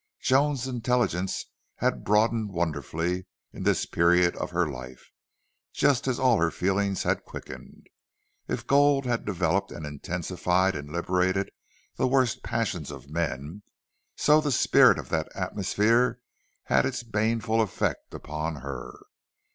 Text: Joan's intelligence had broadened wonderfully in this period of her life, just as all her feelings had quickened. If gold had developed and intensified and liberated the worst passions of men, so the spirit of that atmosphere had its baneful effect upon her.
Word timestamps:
Joan's 0.19 0.65
intelligence 0.65 1.45
had 1.75 2.03
broadened 2.03 2.49
wonderfully 2.49 3.27
in 3.53 3.61
this 3.61 3.85
period 3.85 4.35
of 4.35 4.49
her 4.49 4.67
life, 4.67 5.11
just 5.75 6.07
as 6.07 6.17
all 6.19 6.39
her 6.39 6.49
feelings 6.49 7.03
had 7.03 7.23
quickened. 7.23 7.85
If 8.47 8.65
gold 8.65 9.05
had 9.05 9.25
developed 9.25 9.71
and 9.71 9.85
intensified 9.85 10.73
and 10.75 10.91
liberated 10.91 11.51
the 11.97 12.07
worst 12.07 12.41
passions 12.41 12.89
of 12.89 13.11
men, 13.11 13.61
so 14.15 14.41
the 14.41 14.51
spirit 14.51 14.97
of 14.97 15.09
that 15.09 15.29
atmosphere 15.35 16.19
had 16.63 16.83
its 16.83 17.03
baneful 17.03 17.61
effect 17.61 18.11
upon 18.15 18.55
her. 18.55 19.01